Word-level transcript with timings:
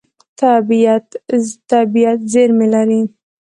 طبیعت 0.39 2.19
زېرمې 2.31 2.67
لري. 2.73 3.01